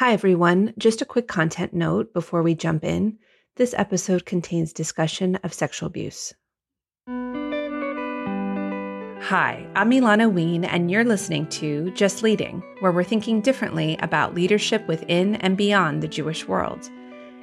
[0.00, 0.72] Hi, everyone.
[0.78, 3.18] Just a quick content note before we jump in.
[3.56, 6.32] This episode contains discussion of sexual abuse.
[9.26, 14.34] Hi, I'm Elana Wien, and you're listening to Just Leading, where we're thinking differently about
[14.34, 16.88] leadership within and beyond the Jewish world.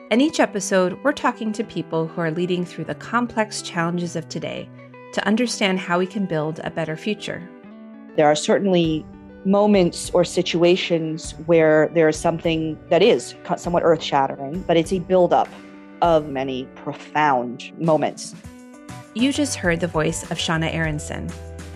[0.10, 4.28] In each episode, we're talking to people who are leading through the complex challenges of
[4.30, 4.68] today
[5.14, 7.48] to understand how we can build a better future.
[8.16, 9.06] There are certainly
[9.46, 15.00] moments or situations where there is something that is somewhat earth shattering, but it's a
[15.00, 15.48] buildup
[16.02, 18.36] of many profound moments.
[19.14, 21.30] You just heard the voice of Shauna Aaronson.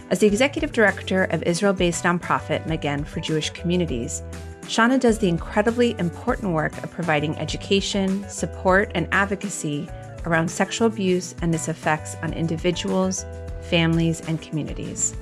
[0.09, 4.21] As the executive director of Israel based nonprofit Magen for Jewish Communities,
[4.63, 9.89] Shauna does the incredibly important work of providing education, support, and advocacy
[10.25, 13.25] around sexual abuse and its effects on individuals,
[13.61, 15.15] families, and communities.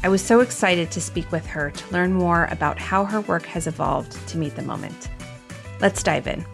[0.00, 3.44] I was so excited to speak with her to learn more about how her work
[3.46, 5.08] has evolved to meet the moment.
[5.80, 6.46] Let's dive in.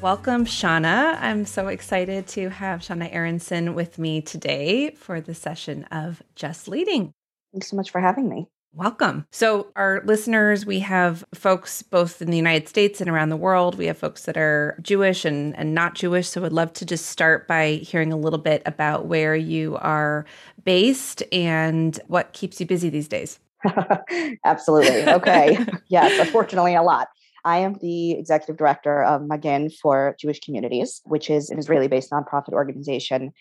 [0.00, 1.16] Welcome, Shauna.
[1.20, 6.66] I'm so excited to have Shauna Aaronson with me today for the session of Just
[6.66, 7.12] Leading.
[7.52, 8.48] Thanks so much for having me.
[8.74, 9.26] Welcome.
[9.30, 13.76] So, our listeners, we have folks both in the United States and around the world.
[13.76, 16.26] We have folks that are Jewish and, and not Jewish.
[16.26, 20.24] So, I'd love to just start by hearing a little bit about where you are
[20.64, 23.38] based and what keeps you busy these days.
[24.44, 25.06] Absolutely.
[25.06, 25.66] Okay.
[25.88, 27.08] yes, unfortunately, a lot.
[27.44, 32.10] I am the executive director of Magen for Jewish Communities, which is an Israeli based
[32.10, 33.32] nonprofit organization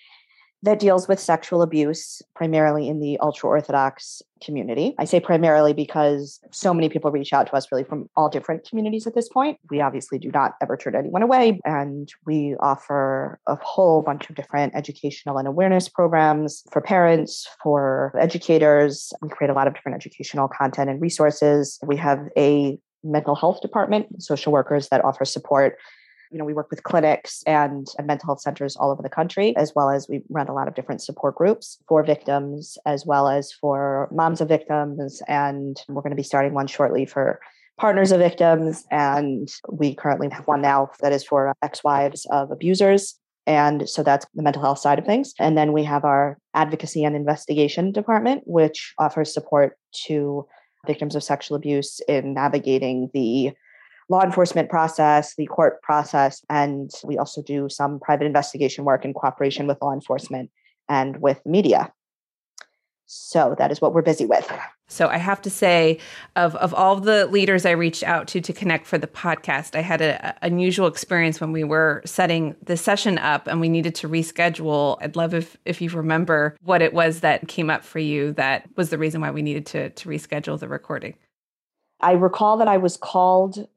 [0.63, 4.93] that deals with sexual abuse primarily in the ultra Orthodox community.
[4.99, 8.67] I say primarily because so many people reach out to us really from all different
[8.67, 9.57] communities at this point.
[9.69, 14.35] We obviously do not ever turn anyone away, and we offer a whole bunch of
[14.35, 19.13] different educational and awareness programs for parents, for educators.
[19.21, 21.79] We create a lot of different educational content and resources.
[21.83, 25.77] We have a mental health department, social workers that offer support
[26.31, 29.55] you know, we work with clinics and, and mental health centers all over the country,
[29.57, 33.27] as well as we run a lot of different support groups for victims, as well
[33.27, 35.21] as for moms of victims.
[35.27, 37.39] And we're going to be starting one shortly for
[37.77, 38.85] partners of victims.
[38.91, 43.19] And we currently have one now that is for ex wives of abusers.
[43.47, 45.33] And so that's the mental health side of things.
[45.39, 50.47] And then we have our advocacy and investigation department, which offers support to
[50.87, 53.51] victims of sexual abuse in navigating the
[54.09, 59.13] law enforcement process, the court process, and we also do some private investigation work in
[59.13, 60.49] cooperation with law enforcement
[60.89, 61.91] and with media.
[63.13, 64.49] So that is what we're busy with.
[64.87, 65.99] So I have to say,
[66.37, 69.81] of of all the leaders I reached out to to connect for the podcast, I
[69.81, 74.07] had an unusual experience when we were setting the session up and we needed to
[74.07, 74.97] reschedule.
[75.01, 78.69] I'd love if if you remember what it was that came up for you that
[78.77, 81.15] was the reason why we needed to to reschedule the recording.
[81.99, 83.67] I recall that I was called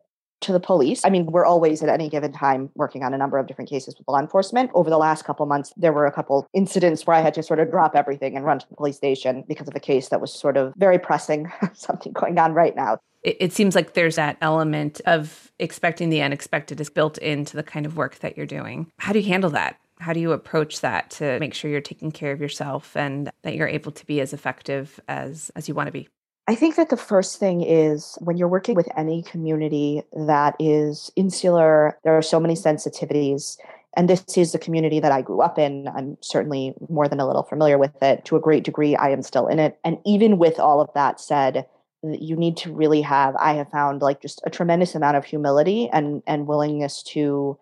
[0.45, 1.05] to the police.
[1.05, 3.97] I mean, we're always at any given time working on a number of different cases
[3.99, 4.71] with law enforcement.
[4.75, 7.61] Over the last couple months, there were a couple incidents where I had to sort
[7.61, 10.33] of drop everything and run to the police station because of a case that was
[10.33, 12.99] sort of very pressing, something going on right now.
[13.23, 17.63] It, it seems like there's that element of expecting the unexpected is built into the
[17.63, 18.91] kind of work that you're doing.
[18.99, 19.77] How do you handle that?
[20.01, 23.55] How do you approach that to make sure you're taking care of yourself and that
[23.55, 26.09] you're able to be as effective as as you want to be?
[26.47, 31.11] I think that the first thing is when you're working with any community that is
[31.17, 33.57] insular, there are so many sensitivities.
[33.97, 35.89] And this is the community that I grew up in.
[35.89, 38.27] I'm certainly more than a little familiar with it.
[38.27, 39.79] To a great degree, I am still in it.
[39.85, 41.67] And even with all of that said,
[42.03, 45.89] you need to really have, I have found like just a tremendous amount of humility
[45.91, 47.59] and and willingness to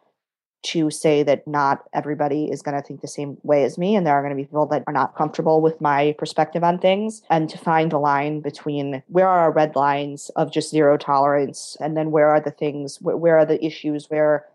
[0.63, 4.07] to say that not everybody is going to think the same way as me and
[4.07, 7.23] there are going to be people that are not comfortable with my perspective on things.
[7.31, 11.77] And to find a line between where are our red lines of just zero tolerance
[11.81, 14.47] and then where are the things where, where are the issues where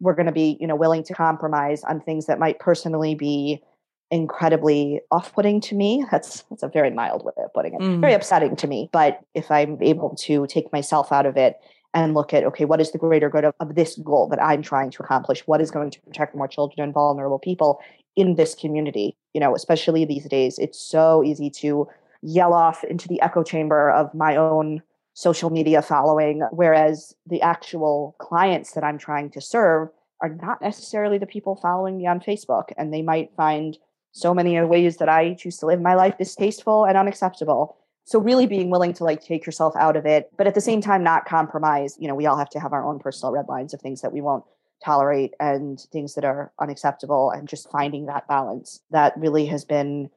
[0.00, 3.62] we're going to be you know willing to compromise on things that might personally be
[4.10, 6.04] incredibly off-putting to me.
[6.10, 7.80] That's that's a very mild way of putting it.
[7.80, 8.00] Mm.
[8.00, 8.88] very upsetting to me.
[8.92, 11.60] But if i'm able to take myself out of it
[11.94, 14.62] and look at okay what is the greater good of, of this goal that i'm
[14.62, 15.46] trying to accomplish?
[15.46, 17.80] What is going to protect more children and vulnerable people
[18.16, 19.16] in this community?
[19.34, 21.88] You know especially these days it's so easy to
[22.22, 24.82] yell off into the echo chamber of my own
[25.14, 29.88] social media following whereas the actual clients that i'm trying to serve
[30.20, 33.78] are not necessarily the people following me on facebook and they might find
[34.12, 37.76] so many ways that i choose to live my life distasteful and unacceptable
[38.08, 40.80] so really being willing to like take yourself out of it but at the same
[40.80, 43.74] time not compromise you know we all have to have our own personal red lines
[43.74, 44.44] of things that we won't
[44.84, 50.08] tolerate and things that are unacceptable and just finding that balance that really has been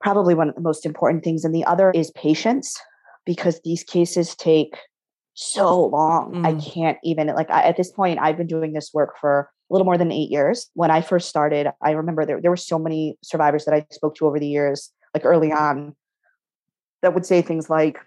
[0.00, 2.78] probably one of the most important things and the other is patience
[3.24, 4.76] because these cases take
[5.34, 6.32] so long.
[6.32, 6.46] Mm.
[6.46, 9.72] I can't even like I, at this point I've been doing this work for a
[9.72, 10.68] little more than 8 years.
[10.74, 14.16] When I first started, I remember there there were so many survivors that I spoke
[14.16, 15.94] to over the years like early on
[17.02, 17.98] that would say things like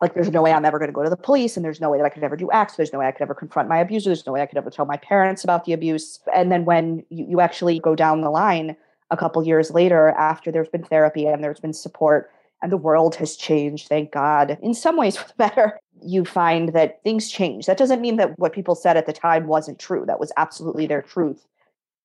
[0.00, 1.90] like there's no way I'm ever going to go to the police and there's no
[1.90, 2.76] way that I could ever do X.
[2.76, 4.10] There's no way I could ever confront my abuser.
[4.10, 6.20] There's no way I could ever tell my parents about the abuse.
[6.32, 8.76] And then when you, you actually go down the line
[9.10, 12.30] a couple years later after there's been therapy and there's been support
[12.62, 16.70] and the world has changed, thank God, in some ways for the better, you find
[16.74, 17.66] that things change.
[17.66, 20.04] That doesn't mean that what people said at the time wasn't true.
[20.06, 21.44] That was absolutely their truth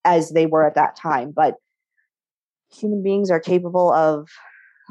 [0.06, 1.32] as they were at that time.
[1.32, 1.58] But
[2.72, 4.30] human beings are capable of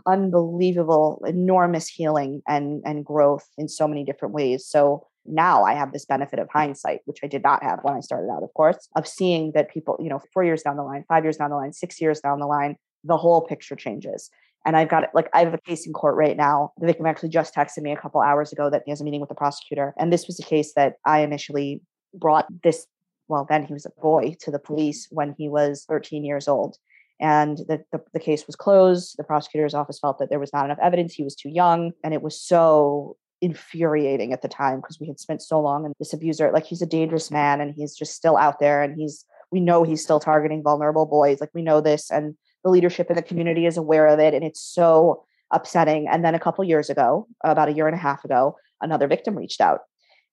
[0.07, 4.67] unbelievable, enormous healing and and growth in so many different ways.
[4.67, 8.01] So now I have this benefit of hindsight, which I did not have when I
[8.01, 11.05] started out, of course, of seeing that people, you know, four years down the line,
[11.09, 14.31] five years down the line, six years down the line, the whole picture changes.
[14.65, 16.73] And I've got like I have a case in court right now.
[16.79, 19.21] The victim actually just texted me a couple hours ago that he has a meeting
[19.21, 19.95] with the prosecutor.
[19.99, 21.81] And this was a case that I initially
[22.15, 22.87] brought this,
[23.29, 26.77] well, then he was a boy to the police when he was 13 years old
[27.23, 29.15] and the, the, case was closed.
[29.17, 31.15] The prosecutor's office felt that there was not enough evidence.
[31.15, 31.93] He was too young.
[32.03, 35.95] And it was so infuriating at the time because we had spent so long and
[36.01, 39.25] this abuser, like he's a dangerous man and he's just still out there and he's,
[39.53, 41.41] we know he's still targeting vulnerable boys.
[41.41, 42.35] Like we know this and
[42.65, 44.35] the leadership in the community is aware of it.
[44.35, 46.09] And it's so upsetting.
[46.09, 49.37] And then a couple years ago, about a year and a half ago, another victim
[49.37, 49.83] reached out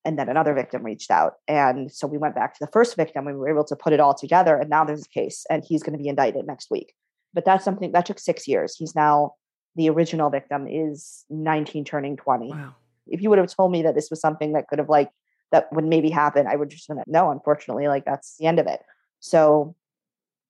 [0.06, 1.36] and then another victim reached out.
[1.48, 3.94] And so we went back to the first victim and we were able to put
[3.94, 6.72] it all together and now there's a case and he's going to be indicted next
[6.72, 6.94] week.
[7.34, 8.76] But that's something that took six years.
[8.76, 9.34] He's now
[9.76, 12.76] the original victim is 19 turning 20 wow.
[13.08, 15.10] if you would have told me that this was something that could have like
[15.52, 18.68] that would maybe happen i would just been no unfortunately like that's the end of
[18.68, 18.82] it.
[19.20, 19.76] So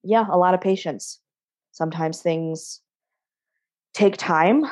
[0.04, 1.19] yeah a lot of patience.
[1.72, 2.81] Sometimes things
[3.94, 4.66] take time.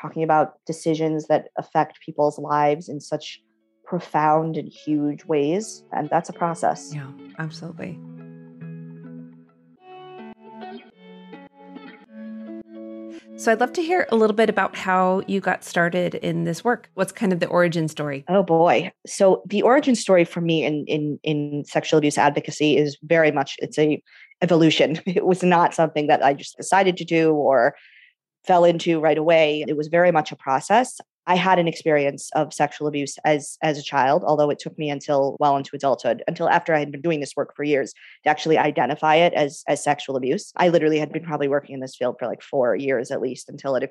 [0.00, 3.42] Talking about decisions that affect people's lives in such
[3.88, 5.82] profound and huge ways.
[5.92, 6.92] And that's a process.
[6.94, 7.98] Yeah, absolutely.
[13.38, 16.64] So I'd love to hear a little bit about how you got started in this
[16.64, 16.90] work.
[16.94, 18.24] What's kind of the origin story?
[18.28, 18.90] Oh boy.
[19.06, 23.56] So the origin story for me in in in sexual abuse advocacy is very much
[23.58, 24.02] it's a
[24.42, 25.00] evolution.
[25.06, 27.74] It was not something that I just decided to do or
[28.44, 29.64] fell into right away.
[29.66, 31.00] It was very much a process.
[31.28, 34.88] I had an experience of sexual abuse as as a child, although it took me
[34.90, 37.92] until well into adulthood, until after I had been doing this work for years
[38.24, 40.52] to actually identify it as as sexual abuse.
[40.56, 43.48] I literally had been probably working in this field for like 4 years at least
[43.48, 43.90] until it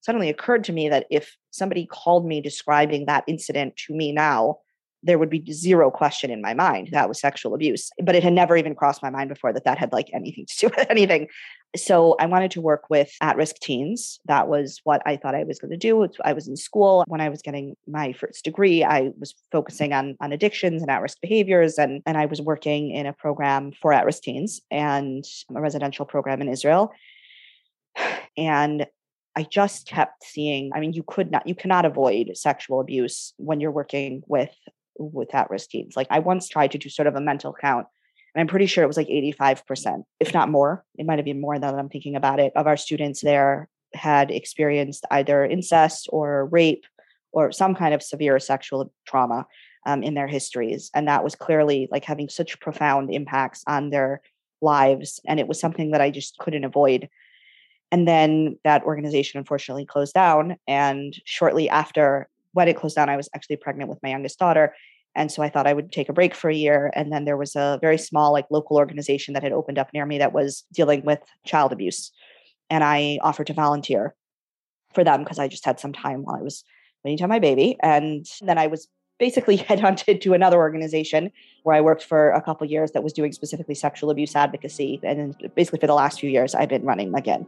[0.00, 4.56] suddenly occurred to me that if somebody called me describing that incident to me now,
[5.02, 8.32] there would be zero question in my mind that was sexual abuse but it had
[8.32, 11.28] never even crossed my mind before that that had like anything to do with anything.
[11.76, 14.18] So i wanted to work with at-risk teens.
[14.26, 17.04] That was what i thought i was going to do i was in school.
[17.06, 21.20] When i was getting my first degree i was focusing on on addictions and at-risk
[21.20, 25.24] behaviors and and i was working in a program for at-risk teens and
[25.54, 26.92] a residential program in israel.
[28.36, 28.86] And
[29.38, 33.60] I just kept seeing, I mean, you could not, you cannot avoid sexual abuse when
[33.60, 34.50] you're working with
[34.98, 35.96] with at-risk teens.
[35.96, 37.86] Like I once tried to do sort of a mental count,
[38.34, 40.84] and I'm pretty sure it was like 85%, if not more.
[40.96, 42.52] It might have been more that I'm thinking about it.
[42.54, 46.84] Of our students there had experienced either incest or rape
[47.32, 49.46] or some kind of severe sexual trauma
[49.86, 54.20] um, in their histories, and that was clearly like having such profound impacts on their
[54.60, 55.20] lives.
[55.26, 57.08] And it was something that I just couldn't avoid.
[57.90, 60.56] And then that organization unfortunately closed down.
[60.66, 64.74] And shortly after when it closed down, I was actually pregnant with my youngest daughter.
[65.18, 66.92] And so I thought I would take a break for a year.
[66.94, 70.06] And then there was a very small, like local organization that had opened up near
[70.06, 72.12] me that was dealing with child abuse.
[72.70, 74.14] And I offered to volunteer
[74.94, 76.62] for them because I just had some time while I was
[77.04, 77.76] waiting to have my baby.
[77.82, 78.86] And then I was
[79.18, 81.32] basically headhunted to another organization
[81.64, 85.00] where I worked for a couple years that was doing specifically sexual abuse advocacy.
[85.02, 87.44] And basically for the last few years, I've been running again.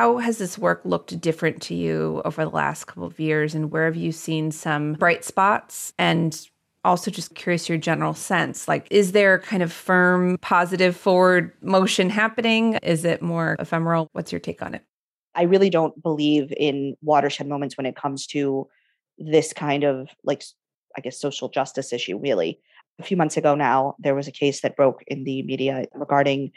[0.00, 3.54] How has this work looked different to you over the last couple of years?
[3.54, 5.92] And where have you seen some bright spots?
[5.98, 6.40] And
[6.84, 8.66] also just curious your general sense.
[8.66, 12.78] Like is there kind of firm positive forward motion happening?
[12.82, 14.08] Is it more ephemeral?
[14.12, 14.82] What's your take on it?
[15.34, 18.68] I really don't believe in watershed moments when it comes to
[19.18, 20.42] this kind of like
[20.96, 22.58] i guess social justice issue really.
[22.98, 26.52] A few months ago now there was a case that broke in the media regarding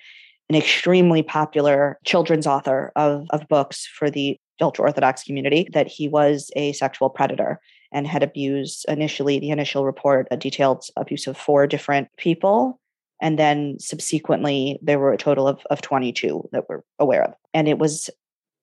[0.50, 6.07] an extremely popular children's author of, of books for the ultra Orthodox community, that he
[6.07, 7.59] was a sexual predator
[7.91, 12.79] and had abused initially, the initial report detailed abuse of four different people.
[13.21, 17.33] And then subsequently, there were a total of, of 22 that we're aware of.
[17.53, 18.09] And it was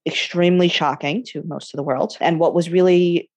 [0.07, 2.17] extremely shocking to most of the world.
[2.21, 3.31] And what was really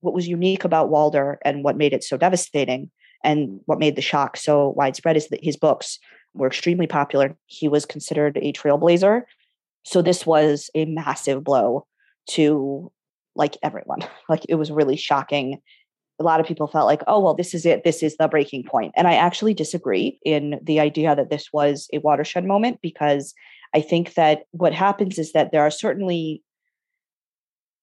[0.00, 2.90] what was unique about Walder and what made it so devastating
[3.24, 5.98] and what made the shock so widespread is that his books
[6.34, 7.36] were extremely popular.
[7.46, 9.22] He was considered a trailblazer.
[9.84, 11.86] So this was a massive blow
[12.30, 12.92] to
[13.34, 14.00] like everyone.
[14.28, 15.60] Like it was really shocking.
[16.20, 17.82] A lot of people felt like, oh, well, this is it.
[17.82, 18.92] This is the breaking point.
[18.96, 23.34] And I actually disagree in the idea that this was a watershed moment because
[23.74, 26.42] I think that what happens is that there are certainly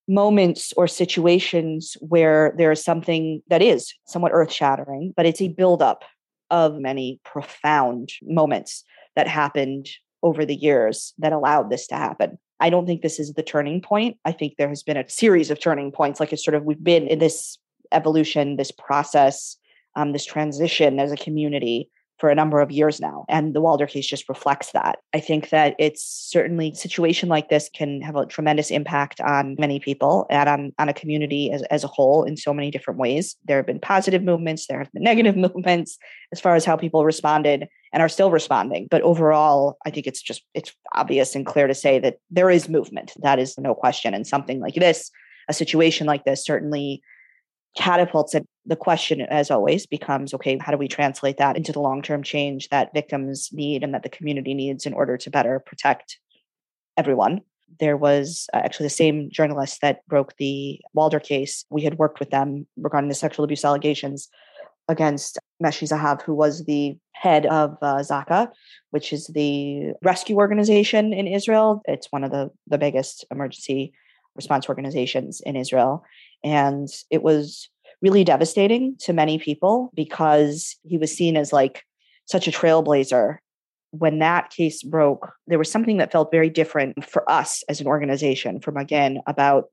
[0.08, 5.50] moments or situations where there is something that is somewhat earth shattering, but it's a
[5.50, 6.04] buildup
[6.50, 8.84] of many profound moments
[9.16, 9.90] that happened
[10.24, 12.38] over the years that allowed this to happen.
[12.60, 14.18] I don't think this is the turning point.
[14.26, 16.20] I think there has been a series of turning points.
[16.20, 17.58] Like it's sort of, we've been in this
[17.92, 19.58] evolution, this process,
[19.96, 23.26] um, this transition as a community for a number of years now.
[23.30, 25.00] And the Walder case just reflects that.
[25.14, 29.80] I think that it's certainly situation like this can have a tremendous impact on many
[29.80, 33.36] people and on, on a community as, as a whole in so many different ways.
[33.46, 35.98] There have been positive movements, there have been negative movements
[36.32, 38.88] as far as how people responded and are still responding.
[38.90, 42.68] But overall, I think it's just it's obvious and clear to say that there is
[42.68, 43.14] movement.
[43.22, 44.14] That is no question.
[44.14, 45.12] And something like this,
[45.48, 47.02] a situation like this certainly
[47.78, 48.46] catapults it.
[48.66, 52.24] The question, as always, becomes okay, how do we translate that into the long term
[52.24, 56.20] change that victims need and that the community needs in order to better protect
[56.98, 57.42] everyone?
[57.80, 61.66] There was uh, actually the same journalist that broke the Walder case.
[61.70, 64.30] We had worked with them regarding the sexual abuse allegations
[64.90, 68.50] against Meshi Zahav, who was the head of uh, Zaka,
[68.92, 71.82] which is the rescue organization in Israel.
[71.86, 73.94] It's one of the, the biggest emergency
[74.38, 76.06] response organizations in Israel.
[76.44, 77.70] And it was
[78.02, 81.84] really devastating to many people because he was seen as like
[82.26, 83.38] such a trailblazer.
[83.92, 87.88] When that case broke, there was something that felt very different for us as an
[87.88, 89.66] organization from again about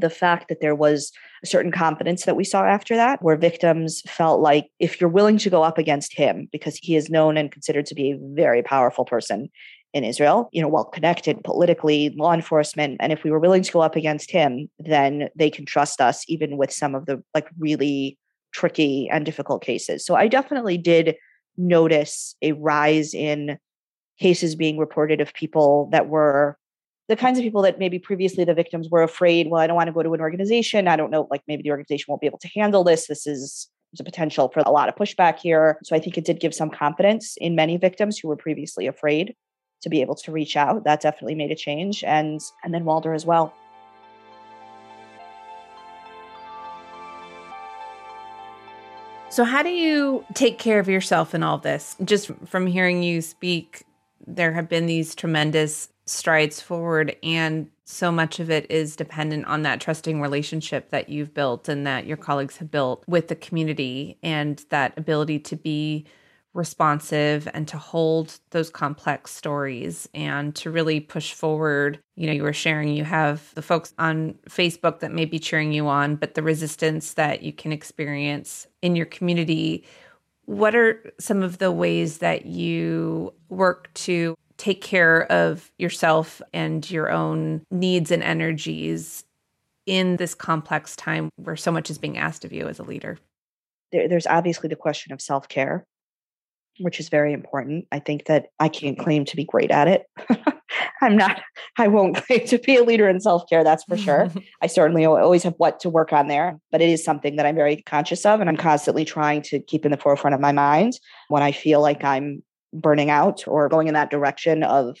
[0.00, 4.02] the fact that there was a certain confidence that we saw after that, where victims
[4.06, 7.52] felt like if you're willing to go up against him, because he is known and
[7.52, 9.48] considered to be a very powerful person
[9.94, 12.98] in Israel, you know, well connected politically, law enforcement.
[13.00, 16.24] And if we were willing to go up against him, then they can trust us,
[16.28, 18.18] even with some of the like really
[18.52, 20.04] tricky and difficult cases.
[20.04, 21.16] So I definitely did
[21.56, 23.58] notice a rise in
[24.20, 26.58] cases being reported of people that were
[27.08, 29.86] the kinds of people that maybe previously the victims were afraid, well, I don't want
[29.86, 30.88] to go to an organization.
[30.88, 33.06] I don't know, like maybe the organization won't be able to handle this.
[33.06, 35.78] This is there's a potential for a lot of pushback here.
[35.82, 39.34] So I think it did give some confidence in many victims who were previously afraid
[39.82, 40.84] to be able to reach out.
[40.84, 42.04] That definitely made a change.
[42.04, 43.54] And and then Walder as well.
[49.30, 51.96] So how do you take care of yourself in all this?
[52.02, 53.84] Just from hearing you speak,
[54.26, 59.62] there have been these tremendous strides forward and so much of it is dependent on
[59.62, 64.18] that trusting relationship that you've built and that your colleagues have built with the community
[64.22, 66.04] and that ability to be
[66.54, 72.00] responsive and to hold those complex stories and to really push forward.
[72.16, 75.72] You know, you were sharing you have the folks on Facebook that may be cheering
[75.72, 79.84] you on, but the resistance that you can experience in your community.
[80.46, 86.90] What are some of the ways that you work to take care of yourself and
[86.90, 89.24] your own needs and energies
[89.86, 93.18] in this complex time where so much is being asked of you as a leader?
[93.92, 95.84] There, there's obviously the question of self care
[96.80, 97.86] which is very important.
[97.92, 99.04] I think that I can't mm-hmm.
[99.04, 100.06] claim to be great at it.
[101.00, 101.40] I'm not,
[101.76, 104.30] I won't claim to be a leader in self care, that's for sure.
[104.62, 107.54] I certainly always have what to work on there, but it is something that I'm
[107.54, 108.40] very conscious of.
[108.40, 111.80] And I'm constantly trying to keep in the forefront of my mind when I feel
[111.80, 112.42] like I'm
[112.72, 114.98] burning out or going in that direction of,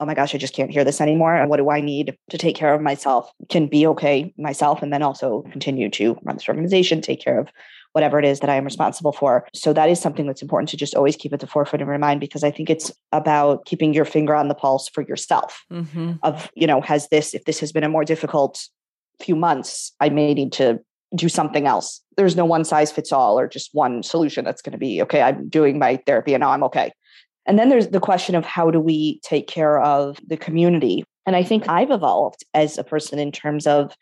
[0.00, 1.34] oh my gosh, I just can't hear this anymore.
[1.34, 3.30] And what do I need to take care of myself?
[3.48, 7.48] Can be okay myself and then also continue to run this organization, take care of
[7.92, 9.46] whatever it is that I am responsible for.
[9.54, 11.98] So that is something that's important to just always keep at the forefront of your
[11.98, 16.12] mind because I think it's about keeping your finger on the pulse for yourself mm-hmm.
[16.22, 18.68] of, you know, has this, if this has been a more difficult
[19.20, 20.80] few months, I may need to
[21.14, 22.00] do something else.
[22.16, 25.22] There's no one size fits all or just one solution that's going to be, okay,
[25.22, 26.92] I'm doing my therapy and now I'm okay.
[27.46, 31.04] And then there's the question of how do we take care of the community?
[31.26, 33.94] And I think I've evolved as a person in terms of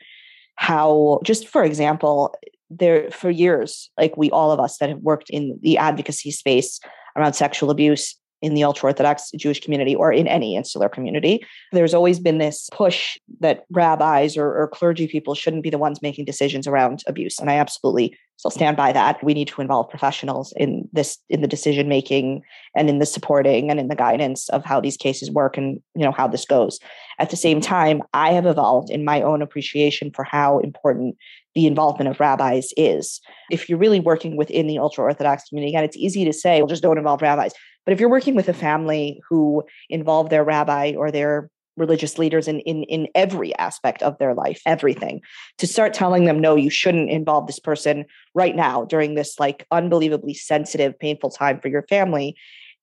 [0.56, 2.34] how, just for example,
[2.70, 6.80] there for years, like we all of us that have worked in the advocacy space
[7.16, 11.94] around sexual abuse in the ultra Orthodox Jewish community or in any insular community, there's
[11.94, 16.24] always been this push that rabbis or, or, clergy people shouldn't be the ones making
[16.24, 17.38] decisions around abuse.
[17.38, 19.22] And I absolutely still stand by that.
[19.22, 22.42] We need to involve professionals in this, in the decision making
[22.74, 26.04] and in the supporting and in the guidance of how these cases work and you
[26.04, 26.78] know how this goes.
[27.18, 31.16] At the same time, I have evolved in my own appreciation for how important
[31.54, 33.20] the involvement of rabbis is.
[33.50, 36.68] If you're really working within the ultra Orthodox community, again, it's easy to say, well,
[36.68, 37.52] just don't involve rabbis.
[37.84, 42.46] But if you're working with a family who involve their rabbi or their religious leaders
[42.46, 45.20] in, in in every aspect of their life everything
[45.56, 48.04] to start telling them no you shouldn't involve this person
[48.34, 52.36] right now during this like unbelievably sensitive painful time for your family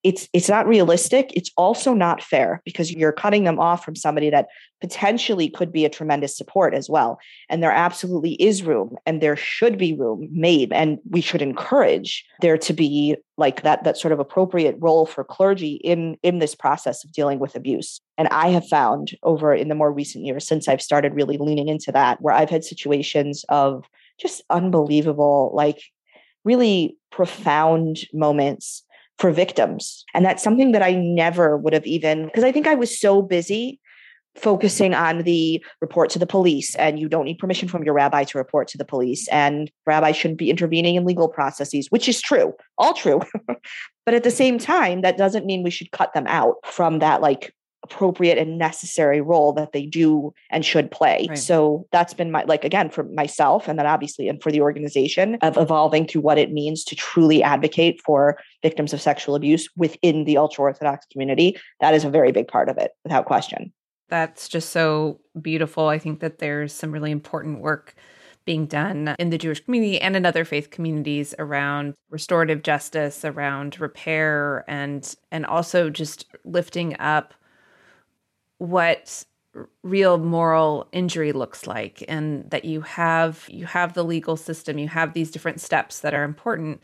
[0.07, 1.31] it's it's not realistic.
[1.33, 4.47] It's also not fair because you're cutting them off from somebody that
[4.79, 7.19] potentially could be a tremendous support as well.
[7.49, 12.25] And there absolutely is room and there should be room made and we should encourage
[12.39, 16.55] there to be like that that sort of appropriate role for clergy in in this
[16.55, 17.99] process of dealing with abuse.
[18.17, 21.67] And i have found over in the more recent years since i've started really leaning
[21.67, 23.83] into that where i've had situations of
[24.17, 25.83] just unbelievable like
[26.43, 28.83] really profound moments
[29.17, 30.05] for victims.
[30.13, 33.21] And that's something that I never would have even, because I think I was so
[33.21, 33.79] busy
[34.37, 38.23] focusing on the report to the police and you don't need permission from your rabbi
[38.23, 42.21] to report to the police and rabbi shouldn't be intervening in legal processes which is
[42.21, 43.19] true all true
[44.05, 47.21] but at the same time that doesn't mean we should cut them out from that
[47.21, 47.53] like
[47.87, 51.25] appropriate and necessary role that they do and should play.
[51.29, 51.37] Right.
[51.37, 55.35] So that's been my like again for myself and then obviously and for the organization
[55.41, 60.25] of evolving through what it means to truly advocate for victims of sexual abuse within
[60.25, 61.57] the ultra orthodox community.
[61.79, 63.71] That is a very big part of it without question.
[64.09, 65.87] That's just so beautiful.
[65.87, 67.95] I think that there's some really important work
[68.47, 73.79] being done in the Jewish community and in other faith communities around restorative justice, around
[73.79, 77.33] repair and and also just lifting up
[78.57, 79.25] what
[79.83, 84.87] real moral injury looks like and that you have you have the legal system you
[84.87, 86.79] have these different steps that are important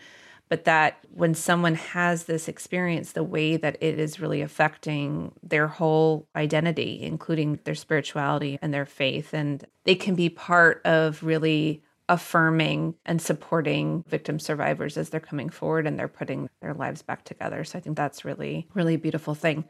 [0.49, 5.67] but that when someone has this experience the way that it is really affecting their
[5.67, 11.83] whole identity including their spirituality and their faith and they can be part of really
[12.09, 17.23] affirming and supporting victim survivors as they're coming forward and they're putting their lives back
[17.23, 17.63] together.
[17.63, 19.63] So i think that's really really beautiful thing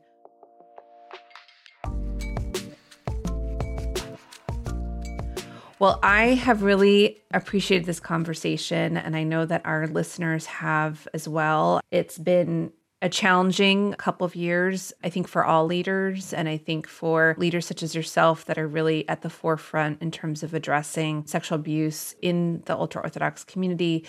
[5.84, 11.28] Well, I have really appreciated this conversation, and I know that our listeners have as
[11.28, 11.82] well.
[11.92, 16.32] It's been a challenging couple of years, I think, for all leaders.
[16.32, 20.10] And I think for leaders such as yourself that are really at the forefront in
[20.10, 24.06] terms of addressing sexual abuse in the ultra Orthodox community.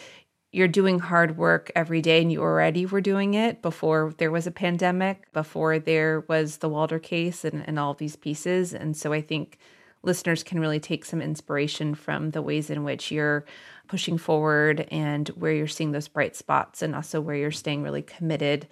[0.53, 4.47] You're doing hard work every day, and you already were doing it before there was
[4.47, 8.73] a pandemic, before there was the Walder case, and, and all these pieces.
[8.73, 9.59] And so I think
[10.05, 13.45] listeners can really take some inspiration from the ways in which you're
[13.88, 18.03] pushing forward and where you're seeing those bright spots and also where you're staying really
[18.03, 18.67] committed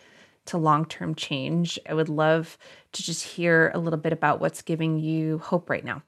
[0.46, 1.78] to long term change.
[1.88, 2.58] I would love
[2.92, 6.02] to just hear a little bit about what's giving you hope right now.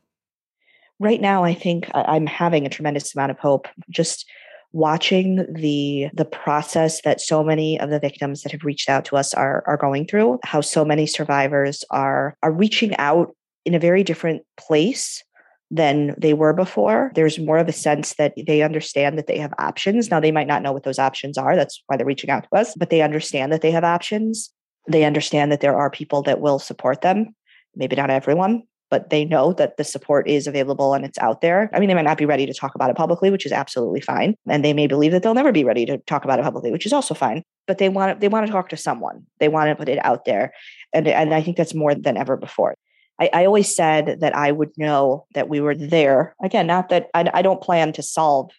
[1.01, 3.67] Right now, I think I'm having a tremendous amount of hope.
[3.91, 4.27] Just
[4.73, 9.17] watching the the process that so many of the victims that have reached out to
[9.17, 13.79] us are are going through how so many survivors are are reaching out in a
[13.79, 15.23] very different place
[15.71, 17.11] than they were before.
[17.15, 20.11] There's more of a sense that they understand that they have options.
[20.11, 21.57] Now, they might not know what those options are.
[21.57, 24.51] That's why they're reaching out to us, but they understand that they have options.
[24.89, 27.35] They understand that there are people that will support them.
[27.75, 31.71] Maybe not everyone, but they know that the support is available and it's out there.
[31.73, 34.01] I mean, they might not be ready to talk about it publicly, which is absolutely
[34.01, 34.37] fine.
[34.47, 36.87] And they may believe that they'll never be ready to talk about it publicly, which
[36.87, 37.43] is also fine.
[37.67, 39.27] But they want they want to talk to someone.
[39.41, 40.53] They want to put it out there.
[40.93, 42.77] And, and I think that's more than ever before.
[43.21, 46.35] I, I, always said that I would know that we were there.
[46.43, 48.51] Again, not that I, I don't plan to solve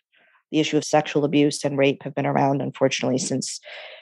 [0.51, 3.59] the issue of sexual abuse and rape have been around, unfortunately, since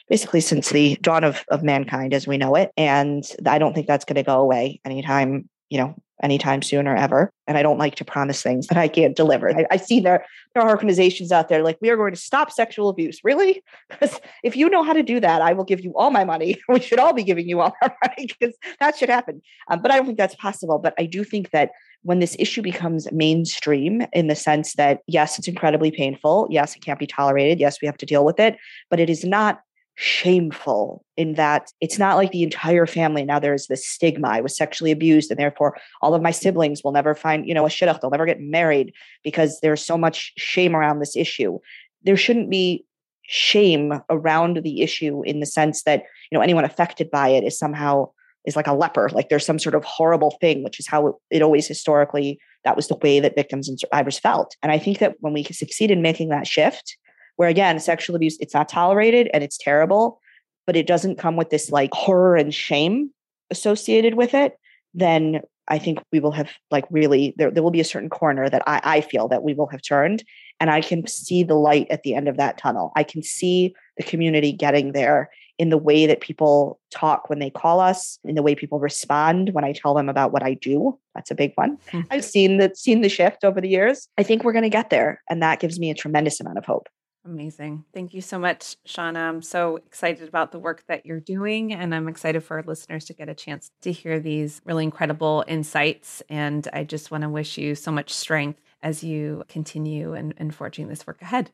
[0.09, 2.71] basically since the dawn of, of mankind as we know it.
[2.77, 6.95] And I don't think that's going to go away anytime, you know, anytime soon or
[6.95, 7.29] ever.
[7.47, 9.55] And I don't like to promise things that I can't deliver.
[9.55, 12.49] I, I see there, there are organizations out there like, we are going to stop
[12.51, 13.19] sexual abuse.
[13.23, 13.62] Really?
[13.89, 16.59] Because if you know how to do that, I will give you all my money.
[16.69, 19.41] We should all be giving you all our money because that should happen.
[19.69, 20.79] Um, but I don't think that's possible.
[20.79, 25.38] But I do think that when this issue becomes mainstream in the sense that, yes,
[25.38, 26.47] it's incredibly painful.
[26.49, 27.59] Yes, it can't be tolerated.
[27.59, 28.57] Yes, we have to deal with it.
[28.89, 29.62] But it is not
[29.95, 34.58] shameful in that it's not like the entire family now there's this stigma i was
[34.58, 38.01] sexually abused and therefore all of my siblings will never find you know a shidduch
[38.01, 38.91] they'll never get married
[39.23, 41.60] because there's so much shame around this issue.
[42.03, 42.86] There shouldn't be
[43.23, 47.58] shame around the issue in the sense that you know anyone affected by it is
[47.58, 48.10] somehow
[48.45, 51.15] is like a leper like there's some sort of horrible thing which is how it,
[51.32, 54.58] it always historically that was the way that victims and survivors felt.
[54.62, 56.97] And i think that when we succeed in making that shift
[57.36, 60.19] where again, sexual abuse, it's not tolerated and it's terrible,
[60.65, 63.12] but it doesn't come with this like horror and shame
[63.50, 64.58] associated with it,
[64.93, 68.50] then I think we will have like really there, there will be a certain corner
[68.50, 70.24] that I, I feel that we will have turned
[70.60, 72.91] and I can see the light at the end of that tunnel.
[72.96, 77.50] I can see the community getting there in the way that people talk when they
[77.50, 81.00] call us, in the way people respond when I tell them about what I do.
[81.15, 81.78] That's a big one.
[81.91, 82.02] Mm-hmm.
[82.12, 84.10] I've seen the seen the shift over the years.
[84.17, 86.65] I think we're going to get there and that gives me a tremendous amount of
[86.65, 86.89] hope.
[87.25, 87.86] Amazing.
[87.93, 89.15] Thank you so much, Shauna.
[89.15, 93.05] I'm so excited about the work that you're doing, and I'm excited for our listeners
[93.05, 96.21] to get a chance to hear these really incredible insights.
[96.27, 100.53] And I just want to wish you so much strength as you continue and, and
[100.53, 101.51] forging this work ahead.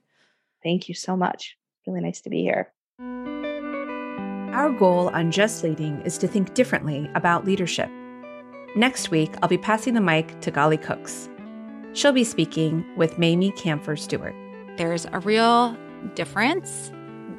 [0.64, 1.56] Thank you so much.
[1.86, 2.74] Really nice to be here.
[3.00, 7.92] Our goal on Just Leading is to think differently about leadership.
[8.76, 11.30] Next week, I'll be passing the mic to Gali Cooks.
[11.94, 14.36] She'll be speaking with Mamie Kanfer Stewart.
[14.80, 15.76] There's a real
[16.16, 16.90] difference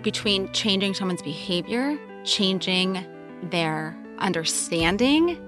[0.03, 3.03] between changing someone's behavior, changing
[3.45, 5.39] their understanding,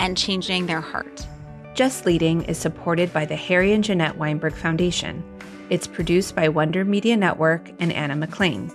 [0.00, 1.26] and changing their heart.
[1.74, 5.24] Just Leading is supported by the Harry and Jeanette Weinberg Foundation.
[5.70, 8.70] It's produced by Wonder Media Network and Anna McLean.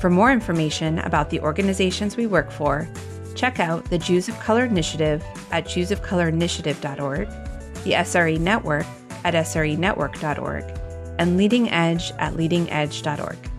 [0.00, 2.88] For more information about the organizations we work for,
[3.34, 7.28] check out the Jews of Color Initiative at jewsofcolorinitiative.org,
[7.84, 8.86] the SRE Network
[9.24, 10.85] at srenetwork.org,
[11.18, 13.55] and Leading Edge at leadingedge.org.